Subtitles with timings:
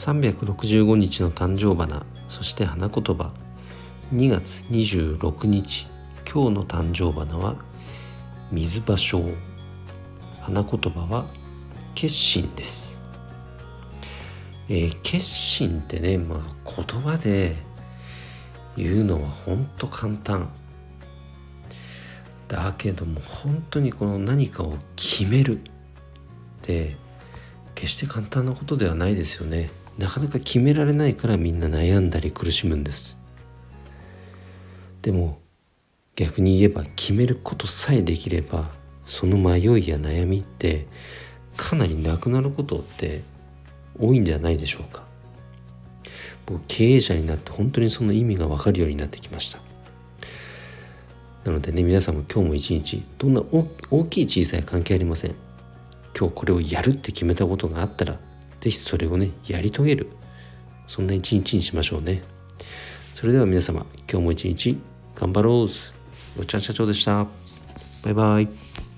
[0.00, 3.32] 365日の誕生花そして花言葉。
[4.14, 5.86] 2月26日
[6.24, 7.56] 今日の誕生花は
[8.50, 9.36] 水芭蕉。
[10.40, 11.26] 花言葉は
[11.94, 12.98] 決心です、
[14.70, 17.54] えー、決心ってね、まあ、言葉で
[18.78, 20.48] 言うのは本当簡単。
[22.48, 25.62] だけども本当にこの何かを決めるっ
[26.62, 26.96] て
[27.74, 29.70] 決して簡単なことではないですよね。
[29.98, 33.18] なかなか決められないからみんな悩んだり苦しむんです。
[35.02, 35.38] でも
[36.16, 38.70] 逆に言えば決めることさえできれば
[39.06, 40.86] その迷いや悩みって
[41.56, 43.22] かなりなくなることって
[43.98, 45.02] 多いんじゃないでしょうか。
[46.46, 49.58] 僕経営者になって本当にその意味が分かるようになってきました。
[51.44, 53.42] なのでね皆さんも今日も一日どんな
[53.90, 55.34] 大きい小さい関係ありません。
[56.18, 58.18] 今日これをやるって決めたことがあったら
[58.60, 60.10] ぜひそれをねやり遂げる。
[60.86, 62.22] そんな一日にしましょうね。
[63.14, 64.78] それでは皆様今日も一日
[65.14, 65.68] 頑張ろう。
[66.38, 67.26] おっちゃん社長でした。
[68.04, 68.89] バイバイ。